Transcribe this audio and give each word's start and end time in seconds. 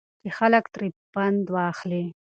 چې 0.21 0.29
خلک 0.37 0.65
ترې 0.73 0.87
پند 1.13 1.43
واخلي. 1.55 2.05